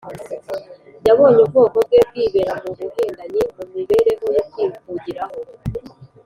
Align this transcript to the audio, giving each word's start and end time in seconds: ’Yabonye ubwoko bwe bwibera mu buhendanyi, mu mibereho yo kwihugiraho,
’Yabonye 1.07 1.39
ubwoko 1.45 1.77
bwe 1.85 1.99
bwibera 2.07 2.53
mu 2.63 2.71
buhendanyi, 2.79 3.41
mu 3.55 3.63
mibereho 3.73 4.25
yo 4.35 4.43
kwihugiraho, 4.51 5.37